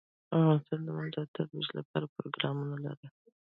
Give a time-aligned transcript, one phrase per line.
[0.33, 3.07] افغانستان د منی د ترویج لپاره پروګرامونه لري.